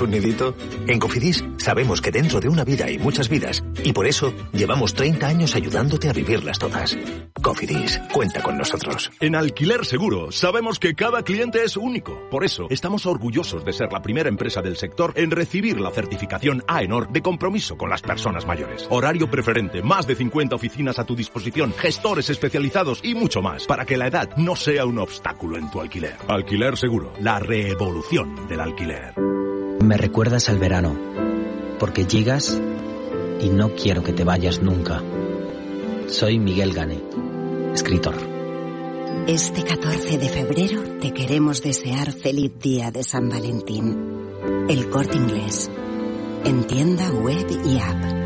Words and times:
un 0.00 0.10
nidito? 0.10 0.54
En 0.86 0.98
Cofidis 0.98 1.44
sabemos 1.58 2.00
que 2.00 2.10
dentro 2.10 2.40
de 2.40 2.48
una 2.48 2.64
vida 2.64 2.86
hay 2.86 2.98
muchas 2.98 3.28
vidas 3.28 3.62
y 3.82 3.92
por 3.92 4.06
eso 4.06 4.32
llevamos 4.52 4.94
30 4.94 5.26
años 5.26 5.54
ayudándote 5.54 6.08
a 6.08 6.12
vivirlas 6.12 6.58
todas. 6.58 6.96
Cofidis, 7.42 8.00
cuenta 8.12 8.42
con 8.42 8.56
nosotros. 8.56 9.10
En 9.20 9.36
Alquiler 9.36 9.84
Seguro 9.84 10.32
sabemos 10.32 10.78
que 10.78 10.94
cada 10.94 11.22
cliente 11.22 11.62
es 11.62 11.76
único. 11.76 12.18
Por 12.30 12.44
eso 12.44 12.66
estamos 12.70 13.06
orgullosos 13.06 13.64
de 13.64 13.72
ser 13.72 13.92
la 13.92 14.02
primera 14.02 14.28
empresa 14.28 14.62
del 14.62 14.76
sector 14.76 15.12
en 15.16 15.30
recibir 15.30 15.78
la 15.78 15.90
certificación 15.90 16.64
AENOR 16.66 17.10
de 17.10 17.22
compromiso 17.22 17.76
con 17.76 17.90
las 17.90 18.02
personas 18.02 18.46
mayores. 18.46 18.86
Horario 18.90 19.30
preferente, 19.30 19.82
más 19.82 20.06
de 20.06 20.14
50 20.14 20.56
oficinas 20.56 20.98
a 20.98 21.04
tu 21.04 21.14
disposición, 21.14 21.74
gestores 21.74 22.30
especializados 22.30 23.00
y 23.02 23.14
mucho 23.14 23.42
más 23.42 23.66
para 23.66 23.84
que 23.84 23.96
la 23.96 24.06
edad 24.06 24.36
no 24.36 24.56
sea 24.56 24.86
un 24.86 24.98
obstáculo 24.98 25.58
en 25.58 25.70
tu 25.70 25.80
alquiler. 25.80 26.16
Alquiler 26.28 26.76
Seguro, 26.76 27.12
la 27.20 27.38
revolución 27.38 28.48
del 28.48 28.60
alquiler. 28.60 29.43
Me 29.84 29.98
recuerdas 29.98 30.48
al 30.48 30.58
verano, 30.58 30.98
porque 31.78 32.06
llegas 32.06 32.58
y 33.38 33.50
no 33.50 33.74
quiero 33.74 34.02
que 34.02 34.14
te 34.14 34.24
vayas 34.24 34.62
nunca. 34.62 35.02
Soy 36.08 36.38
Miguel 36.38 36.72
Gane, 36.72 37.02
escritor. 37.74 38.14
Este 39.26 39.62
14 39.62 40.16
de 40.16 40.28
febrero 40.30 40.82
te 41.02 41.12
queremos 41.12 41.60
desear 41.60 42.12
feliz 42.12 42.52
día 42.58 42.90
de 42.90 43.02
San 43.02 43.28
Valentín. 43.28 43.94
El 44.70 44.88
corte 44.88 45.18
inglés. 45.18 45.70
En 46.46 46.66
tienda 46.66 47.10
web 47.10 47.46
y 47.66 47.78
app. 47.78 48.23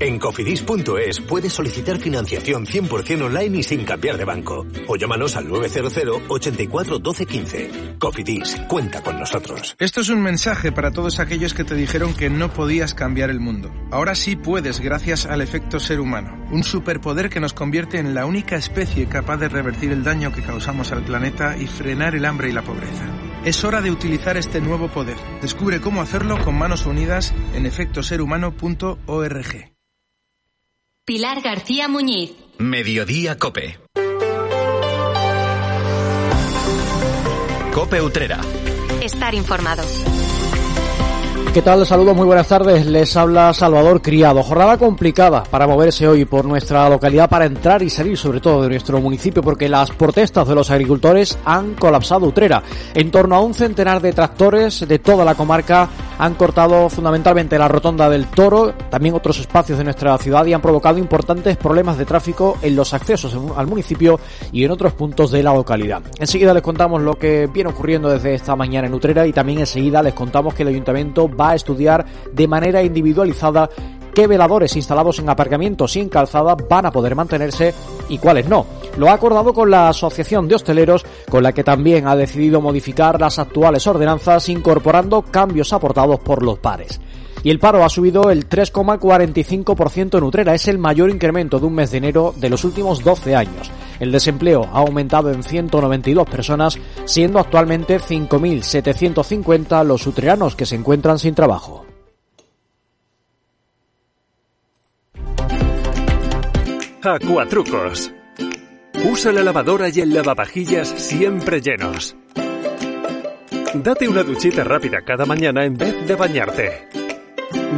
En 0.00 0.18
cofidis.es 0.18 1.20
puedes 1.20 1.52
solicitar 1.52 1.98
financiación 1.98 2.66
100% 2.66 3.22
online 3.22 3.58
y 3.58 3.62
sin 3.62 3.84
cambiar 3.84 4.18
de 4.18 4.24
banco. 4.24 4.66
O 4.88 4.96
llámanos 4.96 5.36
al 5.36 5.48
900 5.48 6.22
84 6.28 6.98
12 6.98 7.26
15. 7.26 7.70
Cofidis, 7.98 8.56
cuenta 8.68 9.02
con 9.02 9.18
nosotros. 9.18 9.76
Esto 9.78 10.00
es 10.00 10.08
un 10.08 10.22
mensaje 10.22 10.72
para 10.72 10.90
todos 10.90 11.20
aquellos 11.20 11.54
que 11.54 11.64
te 11.64 11.74
dijeron 11.74 12.14
que 12.14 12.28
no 12.28 12.52
podías 12.52 12.94
cambiar 12.94 13.30
el 13.30 13.40
mundo. 13.40 13.72
Ahora 13.90 14.14
sí 14.14 14.36
puedes 14.36 14.80
gracias 14.80 15.26
al 15.26 15.40
efecto 15.40 15.78
ser 15.78 16.00
humano, 16.00 16.44
un 16.50 16.64
superpoder 16.64 17.30
que 17.30 17.40
nos 17.40 17.54
convierte 17.54 17.98
en 17.98 18.14
la 18.14 18.26
única 18.26 18.56
especie 18.56 19.06
capaz 19.06 19.36
de 19.36 19.48
revertir 19.48 19.92
el 19.92 20.02
daño 20.02 20.32
que 20.32 20.42
causamos 20.42 20.92
al 20.92 21.04
planeta 21.04 21.56
y 21.56 21.66
frenar 21.66 22.14
el 22.14 22.24
hambre 22.24 22.48
y 22.48 22.52
la 22.52 22.62
pobreza. 22.62 23.06
Es 23.44 23.62
hora 23.62 23.80
de 23.80 23.90
utilizar 23.90 24.36
este 24.36 24.60
nuevo 24.60 24.88
poder. 24.88 25.16
Descubre 25.42 25.80
cómo 25.80 26.02
hacerlo 26.02 26.42
con 26.42 26.58
manos 26.58 26.86
unidas 26.86 27.34
en 27.54 27.66
efectoserhumano.org. 27.66 29.73
Pilar 31.06 31.42
García 31.42 31.86
Muñiz. 31.86 32.32
Mediodía 32.56 33.36
Cope. 33.38 33.78
Cope 37.74 38.00
Utrera. 38.00 38.40
Estar 39.02 39.34
informado. 39.34 39.82
¿Qué 41.52 41.62
tal? 41.62 41.86
Saludos, 41.86 42.16
muy 42.16 42.26
buenas 42.26 42.48
tardes. 42.48 42.86
Les 42.86 43.16
habla 43.16 43.54
Salvador 43.54 44.02
Criado. 44.02 44.42
Jornada 44.42 44.76
complicada 44.76 45.44
para 45.44 45.66
moverse 45.66 46.08
hoy 46.08 46.24
por 46.24 46.44
nuestra 46.44 46.88
localidad, 46.88 47.28
para 47.28 47.44
entrar 47.44 47.82
y 47.82 47.90
salir 47.90 48.16
sobre 48.16 48.40
todo 48.40 48.62
de 48.62 48.70
nuestro 48.70 49.00
municipio, 49.00 49.42
porque 49.42 49.68
las 49.68 49.90
protestas 49.92 50.48
de 50.48 50.54
los 50.54 50.70
agricultores 50.70 51.38
han 51.44 51.74
colapsado 51.74 52.26
Utrera. 52.26 52.62
En 52.94 53.10
torno 53.10 53.36
a 53.36 53.40
un 53.40 53.54
centenar 53.54 54.02
de 54.02 54.12
tractores 54.12 54.86
de 54.88 54.98
toda 54.98 55.24
la 55.24 55.36
comarca 55.36 55.88
han 56.18 56.34
cortado 56.34 56.88
fundamentalmente 56.88 57.58
la 57.58 57.68
rotonda 57.68 58.08
del 58.08 58.26
Toro, 58.26 58.72
también 58.90 59.14
otros 59.14 59.38
espacios 59.38 59.78
de 59.78 59.84
nuestra 59.84 60.16
ciudad 60.18 60.46
y 60.46 60.52
han 60.52 60.60
provocado 60.60 60.98
importantes 60.98 61.56
problemas 61.56 61.98
de 61.98 62.04
tráfico 62.04 62.58
en 62.62 62.76
los 62.76 62.94
accesos 62.94 63.36
al 63.56 63.66
municipio 63.66 64.20
y 64.52 64.64
en 64.64 64.70
otros 64.70 64.92
puntos 64.92 65.30
de 65.30 65.42
la 65.42 65.52
localidad. 65.52 66.02
Enseguida 66.18 66.54
les 66.54 66.62
contamos 66.62 67.02
lo 67.02 67.14
que 67.14 67.48
viene 67.52 67.70
ocurriendo 67.70 68.08
desde 68.08 68.34
esta 68.34 68.56
mañana 68.56 68.86
en 68.86 68.94
Utrera 68.94 69.26
y 69.26 69.32
también 69.32 69.60
enseguida 69.60 70.02
les 70.02 70.14
contamos 70.14 70.54
que 70.54 70.62
el 70.62 70.68
ayuntamiento 70.68 71.28
va 71.38 71.50
a 71.50 71.54
estudiar 71.54 72.04
de 72.32 72.48
manera 72.48 72.82
individualizada 72.82 73.68
qué 74.14 74.26
veladores 74.26 74.76
instalados 74.76 75.18
en 75.18 75.28
aparcamientos 75.28 75.92
sin 75.92 76.08
calzada 76.08 76.54
van 76.54 76.86
a 76.86 76.92
poder 76.92 77.14
mantenerse 77.14 77.74
y 78.08 78.18
cuáles 78.18 78.48
no. 78.48 78.66
Lo 78.96 79.08
ha 79.08 79.14
acordado 79.14 79.52
con 79.52 79.70
la 79.70 79.88
Asociación 79.88 80.46
de 80.46 80.54
Hosteleros, 80.54 81.04
con 81.28 81.42
la 81.42 81.52
que 81.52 81.64
también 81.64 82.06
ha 82.06 82.14
decidido 82.14 82.60
modificar 82.60 83.20
las 83.20 83.38
actuales 83.38 83.86
ordenanzas 83.86 84.48
incorporando 84.48 85.22
cambios 85.22 85.72
aportados 85.72 86.20
por 86.20 86.42
los 86.42 86.58
pares. 86.60 87.00
Y 87.42 87.50
el 87.50 87.58
paro 87.58 87.84
ha 87.84 87.90
subido 87.90 88.30
el 88.30 88.48
3,45% 88.48 90.16
en 90.16 90.24
Utrera. 90.24 90.54
Es 90.54 90.66
el 90.66 90.78
mayor 90.78 91.10
incremento 91.10 91.58
de 91.58 91.66
un 91.66 91.74
mes 91.74 91.90
de 91.90 91.98
enero 91.98 92.32
de 92.38 92.48
los 92.48 92.64
últimos 92.64 93.04
12 93.04 93.36
años. 93.36 93.70
El 94.00 94.12
desempleo 94.12 94.64
ha 94.64 94.78
aumentado 94.78 95.30
en 95.30 95.42
192 95.42 96.28
personas, 96.28 96.78
siendo 97.04 97.38
actualmente 97.38 97.98
5.750 97.98 99.84
los 99.84 100.06
utreranos 100.06 100.56
que 100.56 100.66
se 100.66 100.76
encuentran 100.76 101.18
sin 101.18 101.34
trabajo. 101.34 101.86
Acuatrucos. 107.02 108.12
Usa 109.10 109.30
la 109.32 109.42
lavadora 109.42 109.90
y 109.90 110.00
el 110.00 110.14
lavavajillas 110.14 110.88
siempre 110.88 111.60
llenos. 111.60 112.16
Date 113.74 114.08
una 114.08 114.22
duchita 114.22 114.64
rápida 114.64 115.02
cada 115.04 115.26
mañana 115.26 115.64
en 115.64 115.76
vez 115.76 116.06
de 116.06 116.14
bañarte. 116.14 116.88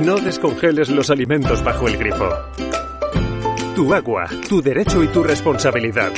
No 0.05 0.17
descongeles 0.19 0.91
los 0.91 1.11
alimentos 1.11 1.65
bajo 1.65 1.89
el 1.89 1.97
grifo. 1.97 2.29
Tu 3.77 3.93
agua, 3.93 4.25
tu 4.49 4.63
derecho 4.63 5.03
y 5.03 5.09
tu 5.09 5.23
responsabilidad. 5.23 6.11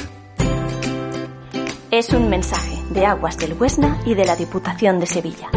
Es 1.91 2.11
un 2.11 2.31
mensaje 2.31 2.81
de 2.91 3.05
Aguas 3.05 3.37
del 3.37 3.55
Huesna 3.55 4.01
y 4.07 4.15
de 4.15 4.25
la 4.25 4.37
Diputación 4.37 5.01
de 5.01 5.07
Sevilla. 5.07 5.51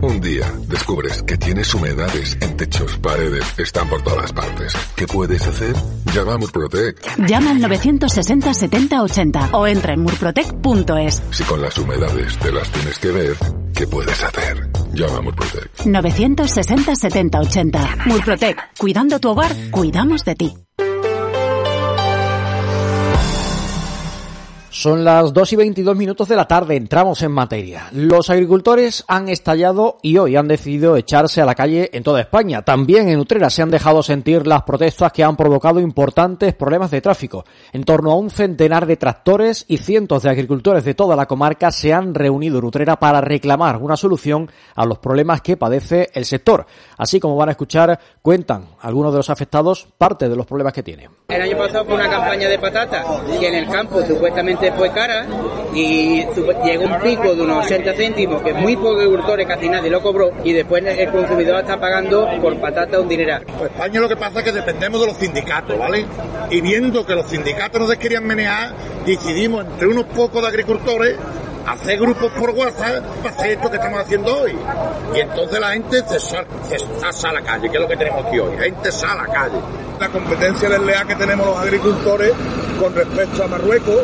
Un 0.00 0.18
día 0.22 0.50
descubres 0.66 1.22
que 1.24 1.36
tienes 1.36 1.74
humedades 1.74 2.38
en 2.40 2.56
techos, 2.56 2.96
paredes, 2.96 3.44
están 3.58 3.86
por 3.90 4.00
todas 4.00 4.32
partes. 4.32 4.72
¿Qué 4.96 5.06
puedes 5.06 5.46
hacer? 5.46 5.76
Llama 6.14 6.32
a 6.32 6.38
Murprotec. 6.38 7.18
Llama 7.28 7.50
al 7.50 7.60
960 7.60 8.54
70 8.54 9.02
80 9.02 9.48
o 9.52 9.66
entra 9.66 9.92
en 9.92 10.00
murprotec.es. 10.00 11.22
Si 11.32 11.44
con 11.44 11.60
las 11.60 11.76
humedades 11.76 12.38
te 12.38 12.50
las 12.50 12.70
tienes 12.70 12.98
que 12.98 13.10
ver, 13.10 13.36
¿qué 13.74 13.86
puedes 13.86 14.24
hacer? 14.24 14.61
Llama 14.94 15.18
a 15.18 15.22
Murprotec. 15.22 15.86
960 15.86 16.96
70 16.96 17.40
80. 17.40 17.96
Murprotec. 18.06 18.56
Cuidando 18.78 19.18
tu 19.18 19.30
hogar, 19.30 19.50
cuidamos 19.70 20.24
de 20.24 20.34
ti. 20.34 20.54
Son 24.74 25.04
las 25.04 25.34
2 25.34 25.52
y 25.52 25.56
22 25.56 25.94
minutos 25.94 26.28
de 26.28 26.34
la 26.34 26.48
tarde, 26.48 26.76
entramos 26.76 27.20
en 27.20 27.30
materia. 27.30 27.90
Los 27.92 28.30
agricultores 28.30 29.04
han 29.06 29.28
estallado 29.28 29.98
y 30.00 30.16
hoy 30.16 30.34
han 30.34 30.48
decidido 30.48 30.96
echarse 30.96 31.42
a 31.42 31.44
la 31.44 31.54
calle 31.54 31.90
en 31.92 32.02
toda 32.02 32.22
España. 32.22 32.62
También 32.62 33.10
en 33.10 33.18
Utrera 33.18 33.50
se 33.50 33.60
han 33.60 33.70
dejado 33.70 34.02
sentir 34.02 34.46
las 34.46 34.62
protestas 34.62 35.12
que 35.12 35.22
han 35.22 35.36
provocado 35.36 35.78
importantes 35.78 36.54
problemas 36.54 36.90
de 36.90 37.02
tráfico. 37.02 37.44
En 37.74 37.84
torno 37.84 38.12
a 38.12 38.16
un 38.16 38.30
centenar 38.30 38.86
de 38.86 38.96
tractores 38.96 39.66
y 39.68 39.76
cientos 39.76 40.22
de 40.22 40.30
agricultores 40.30 40.86
de 40.86 40.94
toda 40.94 41.16
la 41.16 41.26
comarca 41.26 41.70
se 41.70 41.92
han 41.92 42.14
reunido 42.14 42.58
en 42.58 42.64
Utrera 42.64 42.98
para 42.98 43.20
reclamar 43.20 43.76
una 43.76 43.98
solución 43.98 44.50
a 44.74 44.86
los 44.86 44.98
problemas 45.00 45.42
que 45.42 45.58
padece 45.58 46.08
el 46.14 46.24
sector. 46.24 46.64
Así 46.96 47.20
como 47.20 47.36
van 47.36 47.50
a 47.50 47.52
escuchar, 47.52 48.00
cuentan 48.22 48.68
algunos 48.80 49.12
de 49.12 49.18
los 49.18 49.28
afectados 49.28 49.86
parte 49.98 50.30
de 50.30 50.36
los 50.36 50.46
problemas 50.46 50.72
que 50.72 50.82
tienen. 50.82 51.10
El 51.28 51.42
año 51.42 51.58
pasado 51.58 51.84
fue 51.84 51.94
una 51.94 52.08
campaña 52.08 52.48
de 52.48 52.58
patatas 52.58 53.04
que 53.38 53.48
en 53.48 53.54
el 53.54 53.68
campo 53.68 54.00
supuestamente 54.00 54.61
fue 54.70 54.92
cara 54.92 55.26
y 55.74 56.24
llegó 56.64 56.84
un 56.84 57.00
pico 57.00 57.34
de 57.34 57.42
unos 57.42 57.64
80 57.64 57.94
céntimos 57.94 58.42
que 58.42 58.52
muy 58.52 58.76
pocos 58.76 59.00
agricultores, 59.00 59.46
casi 59.46 59.68
nadie 59.68 59.90
lo 59.90 60.02
cobró 60.02 60.30
y 60.44 60.52
después 60.52 60.84
el 60.84 61.10
consumidor 61.10 61.60
está 61.60 61.80
pagando 61.80 62.28
por 62.40 62.56
patata 62.58 63.00
un 63.00 63.08
dineral. 63.08 63.44
Pues 63.58 63.70
España 63.70 64.00
lo 64.00 64.08
que 64.08 64.16
pasa 64.16 64.40
es 64.40 64.44
que 64.44 64.52
dependemos 64.52 65.00
de 65.00 65.06
los 65.06 65.16
sindicatos, 65.16 65.78
¿vale? 65.78 66.04
Y 66.50 66.60
viendo 66.60 67.04
que 67.04 67.14
los 67.14 67.26
sindicatos 67.26 67.80
no 67.80 67.86
se 67.88 67.98
querían 67.98 68.24
menear, 68.24 68.72
decidimos 69.04 69.64
entre 69.64 69.88
unos 69.88 70.04
pocos 70.04 70.42
de 70.42 70.48
agricultores 70.48 71.16
hacer 71.66 71.98
grupos 71.98 72.30
por 72.32 72.50
WhatsApp 72.50 73.04
para 73.22 73.34
hacer 73.34 73.52
esto 73.52 73.70
que 73.70 73.76
estamos 73.76 74.00
haciendo 74.00 74.36
hoy. 74.36 74.56
Y 75.14 75.20
entonces 75.20 75.60
la 75.60 75.72
gente 75.72 76.02
se, 76.08 76.20
sal, 76.20 76.46
se, 76.68 76.78
sale 77.12 77.38
a 77.38 77.40
la 77.40 77.46
calle, 77.46 77.70
que 77.70 77.76
es 77.76 77.82
lo 77.82 77.88
que 77.88 77.96
tenemos 77.96 78.26
aquí 78.26 78.38
hoy. 78.38 78.56
La 78.56 78.64
gente 78.64 78.92
sale 78.92 79.20
a 79.20 79.26
la 79.26 79.32
calle. 79.32 79.58
La 80.00 80.08
competencia 80.08 80.68
desleal 80.68 81.06
que 81.06 81.14
tenemos 81.14 81.46
los 81.46 81.56
agricultores 81.56 82.32
con 82.80 82.94
respecto 82.94 83.44
a 83.44 83.46
Marruecos, 83.46 84.02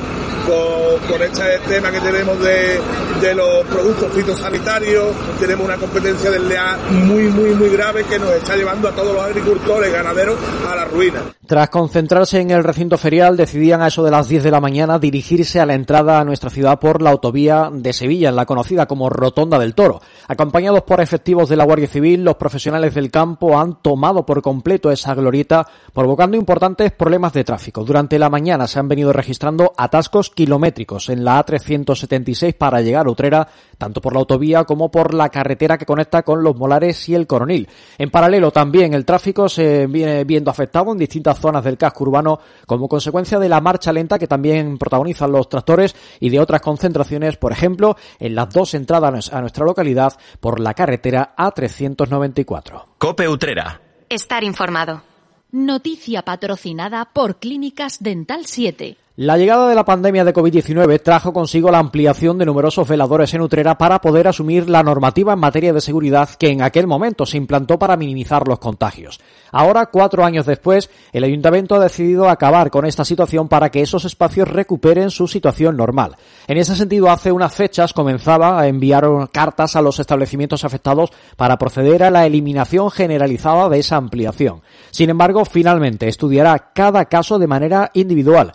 con, 0.48 1.22
este 1.22 1.58
tema 1.68 1.90
que 1.90 2.00
tenemos 2.00 2.38
de, 2.40 3.34
los 3.34 3.66
productos 3.66 4.12
fitosanitarios, 4.12 5.08
tenemos 5.38 5.66
una 5.66 5.76
competencia 5.76 6.30
desleal 6.30 6.78
muy, 6.90 7.24
muy, 7.24 7.50
muy 7.50 7.68
grave 7.70 8.04
que 8.04 8.18
nos 8.18 8.30
está 8.32 8.56
llevando 8.56 8.88
a 8.88 8.92
todos 8.92 9.14
los 9.14 9.22
agricultores, 9.22 9.92
ganaderos, 9.92 10.36
a 10.66 10.74
la 10.74 10.84
ruina. 10.86 11.22
Tras 11.46 11.70
concentrarse 11.70 12.40
en 12.40 12.50
el 12.50 12.64
recinto 12.64 12.98
ferial, 12.98 13.36
decidían 13.36 13.82
a 13.82 13.88
eso 13.88 14.04
de 14.04 14.10
las 14.10 14.28
10 14.28 14.44
de 14.44 14.50
la 14.50 14.60
mañana 14.60 14.98
dirigirse 14.98 15.60
a 15.60 15.66
la 15.66 15.74
entrada 15.74 16.20
a 16.20 16.24
nuestra 16.24 16.50
ciudad 16.50 16.78
por 16.78 17.00
la 17.00 17.10
autovía 17.10 17.70
de 17.72 17.92
Sevilla, 17.92 18.30
la 18.30 18.46
conocida 18.46 18.86
como 18.86 19.08
Rotonda 19.08 19.58
del 19.58 19.74
Toro. 19.74 20.00
Acompañados 20.26 20.82
por 20.82 21.00
efectivos 21.00 21.48
de 21.48 21.56
la 21.56 21.64
Guardia 21.64 21.88
Civil, 21.88 22.22
los 22.22 22.36
profesionales 22.36 22.94
del 22.94 23.10
campo 23.10 23.58
han 23.58 23.80
tomado 23.80 24.26
por 24.26 24.42
completo 24.42 24.90
esa 24.90 25.14
glorieta, 25.14 25.66
provocando 25.92 26.36
importantes 26.36 26.92
problemas 26.92 27.32
de 27.32 27.44
tráfico. 27.44 27.84
Durante 27.84 28.18
la 28.18 28.28
mañana 28.28 28.66
se 28.66 28.78
han 28.78 28.88
venido 28.88 29.12
registrando 29.12 29.72
atascos 29.76 30.30
kilométricos 30.38 31.08
en 31.08 31.24
la 31.24 31.44
A376 31.44 32.54
para 32.54 32.80
llegar 32.80 33.08
a 33.08 33.10
Utrera, 33.10 33.48
tanto 33.76 34.00
por 34.00 34.12
la 34.12 34.20
autovía 34.20 34.62
como 34.62 34.88
por 34.88 35.12
la 35.12 35.30
carretera 35.30 35.76
que 35.76 35.84
conecta 35.84 36.22
con 36.22 36.44
Los 36.44 36.54
Molares 36.54 37.08
y 37.08 37.16
el 37.16 37.26
Coronil. 37.26 37.68
En 37.98 38.08
paralelo 38.08 38.52
también 38.52 38.94
el 38.94 39.04
tráfico 39.04 39.48
se 39.48 39.88
viene 39.88 40.22
viendo 40.22 40.52
afectado 40.52 40.92
en 40.92 40.98
distintas 40.98 41.40
zonas 41.40 41.64
del 41.64 41.76
casco 41.76 42.04
urbano 42.04 42.38
como 42.66 42.88
consecuencia 42.88 43.40
de 43.40 43.48
la 43.48 43.60
marcha 43.60 43.92
lenta 43.92 44.16
que 44.16 44.28
también 44.28 44.78
protagonizan 44.78 45.32
los 45.32 45.48
tractores 45.48 45.96
y 46.20 46.30
de 46.30 46.38
otras 46.38 46.60
concentraciones, 46.60 47.36
por 47.36 47.50
ejemplo, 47.50 47.96
en 48.20 48.36
las 48.36 48.48
dos 48.50 48.74
entradas 48.74 49.32
a 49.32 49.40
nuestra 49.40 49.64
localidad 49.64 50.12
por 50.38 50.60
la 50.60 50.72
carretera 50.72 51.34
A394. 51.36 52.84
Cope 52.98 53.28
Utrera. 53.28 53.80
Estar 54.08 54.44
informado. 54.44 55.02
Noticia 55.50 56.22
patrocinada 56.22 57.06
por 57.12 57.40
Clínicas 57.40 58.00
Dental 58.00 58.46
7. 58.46 59.07
La 59.20 59.36
llegada 59.36 59.68
de 59.68 59.74
la 59.74 59.84
pandemia 59.84 60.24
de 60.24 60.32
COVID-19 60.32 61.02
trajo 61.02 61.32
consigo 61.32 61.72
la 61.72 61.80
ampliación 61.80 62.38
de 62.38 62.46
numerosos 62.46 62.86
veladores 62.86 63.34
en 63.34 63.40
Utrera 63.40 63.76
para 63.76 64.00
poder 64.00 64.28
asumir 64.28 64.70
la 64.70 64.84
normativa 64.84 65.32
en 65.32 65.40
materia 65.40 65.72
de 65.72 65.80
seguridad 65.80 66.30
que 66.38 66.50
en 66.50 66.62
aquel 66.62 66.86
momento 66.86 67.26
se 67.26 67.36
implantó 67.36 67.80
para 67.80 67.96
minimizar 67.96 68.46
los 68.46 68.60
contagios. 68.60 69.18
Ahora, 69.50 69.86
cuatro 69.86 70.24
años 70.24 70.46
después, 70.46 70.88
el 71.12 71.24
ayuntamiento 71.24 71.74
ha 71.74 71.80
decidido 71.80 72.28
acabar 72.28 72.70
con 72.70 72.86
esta 72.86 73.04
situación 73.04 73.48
para 73.48 73.70
que 73.70 73.80
esos 73.80 74.04
espacios 74.04 74.46
recuperen 74.46 75.10
su 75.10 75.26
situación 75.26 75.76
normal. 75.76 76.14
En 76.46 76.58
ese 76.58 76.76
sentido, 76.76 77.10
hace 77.10 77.32
unas 77.32 77.52
fechas 77.52 77.92
comenzaba 77.92 78.60
a 78.60 78.68
enviar 78.68 79.04
cartas 79.32 79.74
a 79.74 79.82
los 79.82 79.98
establecimientos 79.98 80.64
afectados 80.64 81.10
para 81.36 81.58
proceder 81.58 82.04
a 82.04 82.10
la 82.12 82.24
eliminación 82.24 82.88
generalizada 82.92 83.68
de 83.68 83.80
esa 83.80 83.96
ampliación. 83.96 84.62
Sin 84.92 85.10
embargo, 85.10 85.44
finalmente 85.44 86.06
estudiará 86.06 86.70
cada 86.72 87.06
caso 87.06 87.40
de 87.40 87.48
manera 87.48 87.90
individual. 87.94 88.52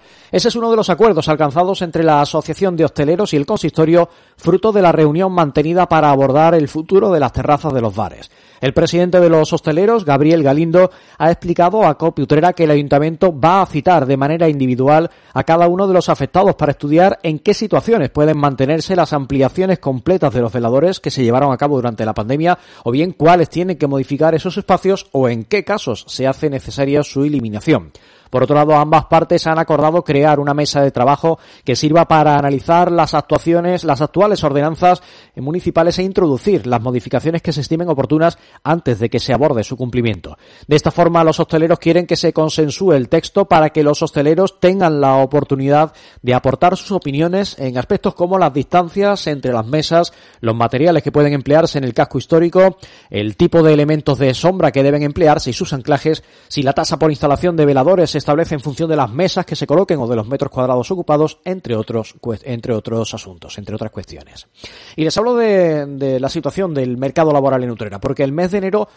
Es 0.53 0.57
uno 0.57 0.69
de 0.69 0.77
los 0.77 0.91
acuerdos 0.91 1.27
alcanzados 1.29 1.81
entre 1.81 2.03
la 2.03 2.21
Asociación 2.21 2.75
de 2.75 2.85
Hosteleros 2.85 3.33
y 3.33 3.37
el 3.37 3.45
Consistorio, 3.47 4.07
fruto 4.37 4.71
de 4.71 4.83
la 4.83 4.91
reunión 4.91 5.31
mantenida 5.31 5.89
para 5.89 6.11
abordar 6.11 6.53
el 6.53 6.67
futuro 6.67 7.11
de 7.11 7.19
las 7.19 7.33
terrazas 7.33 7.73
de 7.73 7.81
los 7.81 7.95
bares. 7.95 8.29
El 8.63 8.73
presidente 8.73 9.19
de 9.19 9.27
los 9.27 9.51
hosteleros, 9.51 10.05
Gabriel 10.05 10.41
Galindo, 10.41 10.89
ha 11.17 11.29
explicado 11.29 11.85
a 11.85 11.97
Copi 11.97 12.21
Utrera 12.21 12.53
que 12.53 12.63
el 12.63 12.71
ayuntamiento 12.71 13.37
va 13.37 13.61
a 13.61 13.65
citar 13.65 14.05
de 14.05 14.15
manera 14.15 14.47
individual 14.47 15.11
a 15.33 15.43
cada 15.43 15.67
uno 15.67 15.85
de 15.85 15.93
los 15.93 16.07
afectados 16.07 16.55
para 16.55 16.71
estudiar 16.71 17.19
en 17.23 17.39
qué 17.39 17.53
situaciones 17.53 18.09
pueden 18.09 18.37
mantenerse 18.37 18.95
las 18.95 19.11
ampliaciones 19.11 19.79
completas 19.79 20.33
de 20.33 20.39
los 20.39 20.53
veladores 20.53 21.01
que 21.01 21.11
se 21.11 21.25
llevaron 21.25 21.51
a 21.51 21.57
cabo 21.57 21.75
durante 21.75 22.05
la 22.05 22.13
pandemia 22.13 22.57
o 22.85 22.91
bien 22.91 23.11
cuáles 23.11 23.49
tienen 23.49 23.77
que 23.77 23.87
modificar 23.87 24.33
esos 24.33 24.55
espacios 24.57 25.07
o 25.11 25.27
en 25.27 25.43
qué 25.43 25.65
casos 25.65 26.05
se 26.07 26.25
hace 26.25 26.49
necesaria 26.49 27.03
su 27.03 27.25
eliminación. 27.25 27.91
Por 28.33 28.41
otro 28.41 28.55
lado, 28.55 28.75
ambas 28.75 29.05
partes 29.05 29.45
han 29.45 29.59
acordado 29.59 30.03
crear 30.03 30.39
una 30.39 30.55
mesa 30.55 30.81
de 30.81 30.89
trabajo 30.89 31.37
que 31.63 31.75
sirva 31.75 32.07
para 32.07 32.35
analizar 32.35 32.91
las 32.91 33.13
actuaciones, 33.13 33.83
las 33.83 34.01
actuales 34.01 34.43
ordenanzas 34.43 35.03
municipales 35.35 35.99
e 35.99 36.03
introducir 36.03 36.65
las 36.65 36.81
modificaciones 36.81 37.43
que 37.43 37.53
se 37.53 37.61
estimen 37.61 37.89
oportunas 37.89 38.39
antes 38.63 38.99
de 38.99 39.09
que 39.09 39.19
se 39.19 39.33
aborde 39.33 39.63
su 39.63 39.77
cumplimiento. 39.77 40.37
De 40.67 40.75
esta 40.75 40.91
forma, 40.91 41.23
los 41.23 41.39
hosteleros 41.39 41.79
quieren 41.79 42.05
que 42.05 42.15
se 42.15 42.33
consensúe 42.33 42.93
el 42.93 43.09
texto 43.09 43.45
para 43.45 43.69
que 43.69 43.83
los 43.83 44.01
hosteleros 44.01 44.59
tengan 44.59 45.01
la 45.01 45.17
oportunidad 45.17 45.93
de 46.21 46.33
aportar 46.33 46.77
sus 46.77 46.91
opiniones 46.91 47.57
en 47.59 47.77
aspectos 47.77 48.13
como 48.15 48.37
las 48.37 48.53
distancias 48.53 49.27
entre 49.27 49.53
las 49.53 49.65
mesas, 49.65 50.13
los 50.41 50.55
materiales 50.55 51.03
que 51.03 51.11
pueden 51.11 51.33
emplearse 51.33 51.77
en 51.77 51.83
el 51.83 51.93
casco 51.93 52.17
histórico, 52.17 52.77
el 53.09 53.35
tipo 53.35 53.63
de 53.63 53.73
elementos 53.73 54.17
de 54.19 54.33
sombra 54.33 54.71
que 54.71 54.83
deben 54.83 55.03
emplearse 55.03 55.49
y 55.49 55.53
sus 55.53 55.73
anclajes, 55.73 56.23
si 56.47 56.63
la 56.63 56.73
tasa 56.73 56.97
por 56.99 57.11
instalación 57.11 57.55
de 57.55 57.65
veladores 57.65 58.15
establece 58.15 58.55
en 58.55 58.61
función 58.61 58.89
de 58.89 58.95
las 58.95 59.11
mesas 59.11 59.45
que 59.45 59.55
se 59.55 59.67
coloquen 59.67 59.99
o 59.99 60.07
de 60.07 60.15
los 60.15 60.27
metros 60.27 60.51
cuadrados 60.51 60.91
ocupados, 60.91 61.39
entre 61.45 61.75
otros, 61.75 62.15
entre 62.43 62.73
otros 62.73 63.13
asuntos, 63.13 63.57
entre 63.57 63.75
otras 63.75 63.91
cuestiones. 63.91 64.47
Y 64.95 65.03
les 65.03 65.17
hablo 65.17 65.35
de, 65.35 65.85
de 65.85 66.19
la 66.19 66.29
situación 66.29 66.73
del 66.73 66.97
mercado 66.97 67.31
laboral 67.31 67.63
en 67.63 67.71
Utrera, 67.71 67.99
porque 67.99 68.23
el 68.23 68.31
mes 68.31 68.42
de 68.51 68.57
enero 68.57 68.89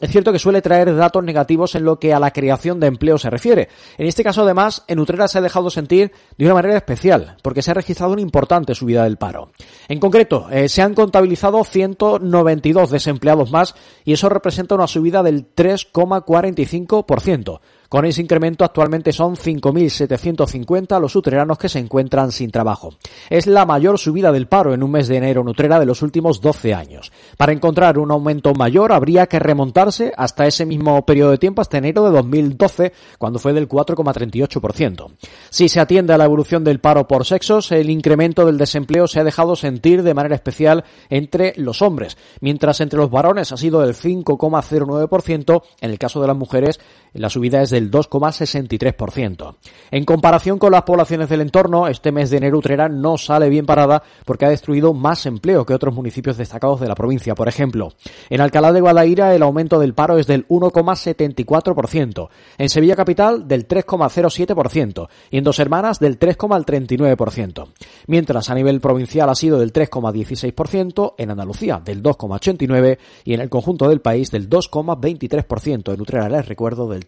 es 0.00 0.10
cierto 0.10 0.32
que 0.32 0.38
suele 0.38 0.62
traer 0.62 0.96
datos 0.96 1.22
negativos 1.22 1.74
en 1.74 1.84
lo 1.84 1.98
que 1.98 2.14
a 2.14 2.20
la 2.20 2.30
creación 2.30 2.80
de 2.80 2.86
empleo 2.86 3.18
se 3.18 3.28
refiere. 3.28 3.68
En 3.98 4.06
este 4.06 4.24
caso, 4.24 4.40
además, 4.42 4.82
en 4.88 4.98
Utrera 4.98 5.28
se 5.28 5.36
ha 5.36 5.42
dejado 5.42 5.68
sentir 5.68 6.10
de 6.38 6.46
una 6.46 6.54
manera 6.54 6.78
especial, 6.78 7.36
porque 7.42 7.60
se 7.60 7.70
ha 7.70 7.74
registrado 7.74 8.12
una 8.12 8.22
importante 8.22 8.74
subida 8.74 9.04
del 9.04 9.18
paro. 9.18 9.50
En 9.88 10.00
concreto, 10.00 10.48
eh, 10.50 10.70
se 10.70 10.80
han 10.80 10.94
contabilizado 10.94 11.62
192 11.64 12.90
desempleados 12.90 13.50
más 13.50 13.74
y 14.04 14.14
eso 14.14 14.30
representa 14.30 14.74
una 14.74 14.86
subida 14.86 15.22
del 15.22 15.54
3,45%. 15.54 17.60
Con 17.90 18.04
ese 18.04 18.22
incremento 18.22 18.64
actualmente 18.64 19.12
son 19.12 19.34
5.750 19.34 21.00
los 21.00 21.16
utreranos 21.16 21.58
que 21.58 21.68
se 21.68 21.80
encuentran 21.80 22.30
sin 22.30 22.52
trabajo. 22.52 22.94
Es 23.28 23.48
la 23.48 23.66
mayor 23.66 23.98
subida 23.98 24.30
del 24.30 24.46
paro 24.46 24.72
en 24.72 24.84
un 24.84 24.92
mes 24.92 25.08
de 25.08 25.16
enero 25.16 25.40
en 25.40 25.48
Utrera 25.48 25.80
de 25.80 25.86
los 25.86 26.00
últimos 26.02 26.40
12 26.40 26.72
años. 26.72 27.10
Para 27.36 27.52
encontrar 27.52 27.98
un 27.98 28.12
aumento 28.12 28.54
mayor 28.54 28.92
habría 28.92 29.26
que 29.26 29.40
remontarse 29.40 30.12
hasta 30.16 30.46
ese 30.46 30.66
mismo 30.66 31.04
periodo 31.04 31.32
de 31.32 31.38
tiempo, 31.38 31.62
hasta 31.62 31.78
enero 31.78 32.04
de 32.04 32.12
2012, 32.12 32.92
cuando 33.18 33.40
fue 33.40 33.52
del 33.54 33.68
4,38%. 33.68 35.10
Si 35.50 35.68
se 35.68 35.80
atiende 35.80 36.12
a 36.12 36.18
la 36.18 36.26
evolución 36.26 36.62
del 36.62 36.78
paro 36.78 37.08
por 37.08 37.26
sexos, 37.26 37.72
el 37.72 37.90
incremento 37.90 38.46
del 38.46 38.56
desempleo 38.56 39.08
se 39.08 39.18
ha 39.18 39.24
dejado 39.24 39.56
sentir 39.56 40.04
de 40.04 40.14
manera 40.14 40.36
especial 40.36 40.84
entre 41.08 41.54
los 41.56 41.82
hombres, 41.82 42.16
mientras 42.40 42.80
entre 42.80 43.00
los 43.00 43.10
varones 43.10 43.50
ha 43.50 43.56
sido 43.56 43.80
del 43.80 43.96
5,09%, 43.96 45.62
en 45.80 45.90
el 45.90 45.98
caso 45.98 46.20
de 46.20 46.28
las 46.28 46.36
mujeres 46.36 46.78
la 47.14 47.28
subida 47.28 47.60
es 47.62 47.70
del 47.80 47.90
2,63%. 47.90 49.54
En 49.90 50.04
comparación 50.04 50.58
con 50.58 50.72
las 50.72 50.82
poblaciones 50.82 51.28
del 51.28 51.40
entorno, 51.40 51.88
este 51.88 52.12
mes 52.12 52.30
de 52.30 52.36
enero 52.36 52.58
Utrera 52.58 52.88
no 52.88 53.16
sale 53.16 53.48
bien 53.48 53.66
parada 53.66 54.02
porque 54.24 54.44
ha 54.44 54.50
destruido 54.50 54.92
más 54.92 55.24
empleo 55.26 55.64
que 55.64 55.74
otros 55.74 55.94
municipios 55.94 56.36
destacados 56.36 56.80
de 56.80 56.88
la 56.88 56.94
provincia. 56.94 57.34
Por 57.34 57.48
ejemplo, 57.48 57.92
en 58.28 58.40
Alcalá 58.40 58.72
de 58.72 58.80
Guadaira 58.80 59.34
el 59.34 59.42
aumento 59.42 59.78
del 59.78 59.94
paro 59.94 60.18
es 60.18 60.26
del 60.26 60.46
1,74%, 60.48 62.28
en 62.58 62.68
Sevilla 62.68 62.96
Capital 62.96 63.48
del 63.48 63.66
3,07% 63.66 65.08
y 65.30 65.38
en 65.38 65.44
Dos 65.44 65.58
Hermanas 65.58 65.98
del 65.98 66.18
3,39%. 66.18 67.68
Mientras 68.06 68.50
a 68.50 68.54
nivel 68.54 68.80
provincial 68.80 69.30
ha 69.30 69.34
sido 69.34 69.58
del 69.58 69.72
3,16%, 69.72 71.14
en 71.16 71.30
Andalucía 71.30 71.80
del 71.82 72.02
2,89% 72.02 72.98
y 73.24 73.34
en 73.34 73.40
el 73.40 73.48
conjunto 73.48 73.88
del 73.88 74.00
país 74.00 74.30
del 74.30 74.48
2,23%. 74.48 75.94
En 75.94 76.00
Utrera 76.00 76.28
les 76.28 76.46
recuerdo 76.46 76.88
del 76.88 77.06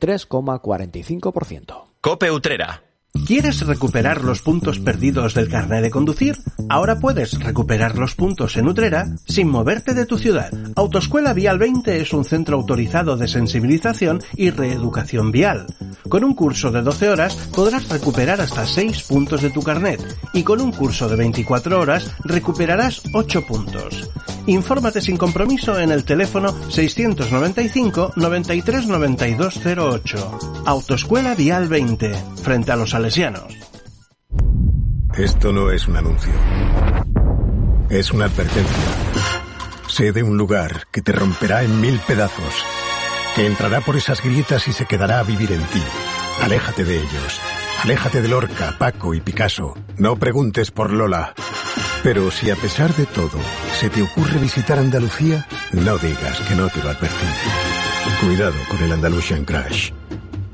3,45%. 0.62 1.84
Cope 2.00 2.30
Utrera. 2.30 2.82
¿Quieres 3.26 3.66
recuperar 3.66 4.24
los 4.24 4.40
puntos 4.40 4.78
perdidos 4.78 5.34
del 5.34 5.50
carnet 5.50 5.82
de 5.82 5.90
conducir? 5.90 6.38
Ahora 6.70 6.98
puedes 6.98 7.38
recuperar 7.38 7.98
los 7.98 8.14
puntos 8.14 8.56
en 8.56 8.66
Utrera 8.66 9.04
sin 9.26 9.48
moverte 9.48 9.92
de 9.92 10.06
tu 10.06 10.16
ciudad. 10.16 10.50
Autoescuela 10.76 11.34
Vial 11.34 11.58
20 11.58 12.00
es 12.00 12.14
un 12.14 12.24
centro 12.24 12.56
autorizado 12.56 13.18
de 13.18 13.28
sensibilización 13.28 14.22
y 14.34 14.50
reeducación 14.50 15.30
vial. 15.30 15.66
Con 16.08 16.24
un 16.24 16.34
curso 16.34 16.70
de 16.70 16.80
12 16.80 17.10
horas 17.10 17.36
podrás 17.54 17.90
recuperar 17.90 18.40
hasta 18.40 18.66
6 18.66 19.02
puntos 19.02 19.42
de 19.42 19.50
tu 19.50 19.62
carnet 19.62 20.00
y 20.32 20.42
con 20.42 20.62
un 20.62 20.72
curso 20.72 21.06
de 21.06 21.16
24 21.16 21.78
horas 21.78 22.10
recuperarás 22.24 23.02
8 23.12 23.46
puntos. 23.46 24.10
Infórmate 24.46 25.00
sin 25.00 25.16
compromiso 25.16 25.78
en 25.78 25.92
el 25.92 26.04
teléfono 26.04 26.52
695 26.70 28.12
93 28.16 28.86
92 28.86 29.60
08. 29.64 30.38
Autoescuela 30.66 31.34
Vial 31.34 31.68
20, 31.68 32.14
frente 32.42 32.72
a 32.72 32.76
los 32.76 32.90
salesianos. 32.90 33.54
Esto 35.16 35.52
no 35.52 35.70
es 35.70 35.86
un 35.86 35.96
anuncio. 35.96 36.32
Es 37.90 38.12
una 38.12 38.24
advertencia. 38.24 38.84
Sé 39.86 40.12
de 40.12 40.22
un 40.22 40.38
lugar 40.38 40.86
que 40.90 41.02
te 41.02 41.12
romperá 41.12 41.62
en 41.62 41.80
mil 41.80 42.00
pedazos, 42.00 42.64
que 43.36 43.46
entrará 43.46 43.82
por 43.82 43.96
esas 43.96 44.22
grietas 44.22 44.66
y 44.68 44.72
se 44.72 44.86
quedará 44.86 45.20
a 45.20 45.22
vivir 45.22 45.52
en 45.52 45.62
ti. 45.64 45.82
Aléjate 46.40 46.84
de 46.84 46.96
ellos. 46.96 47.40
Aléjate 47.84 48.22
de 48.22 48.28
Lorca, 48.28 48.74
Paco 48.78 49.12
y 49.12 49.20
Picasso. 49.20 49.74
No 49.98 50.16
preguntes 50.16 50.70
por 50.70 50.90
Lola. 50.92 51.34
Pero 52.02 52.30
si 52.30 52.50
a 52.50 52.56
pesar 52.56 52.94
de 52.94 53.06
todo 53.06 53.38
se 53.82 53.90
te 53.90 54.00
ocurre 54.00 54.38
visitar 54.38 54.78
Andalucía, 54.78 55.44
no 55.72 55.98
digas 55.98 56.38
que 56.46 56.54
no 56.54 56.68
te 56.68 56.80
lo 56.84 56.90
advertí. 56.90 57.26
Cuidado 58.20 58.54
con 58.70 58.80
el 58.80 58.92
Andalusian 58.92 59.44
Crash. 59.44 59.90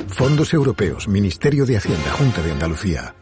Fondos 0.09 0.55
Europeos, 0.55 1.07
Ministerio 1.09 1.67
de 1.67 1.77
Hacienda, 1.77 2.11
Junta 2.13 2.41
de 2.41 2.53
Andalucía. 2.53 3.15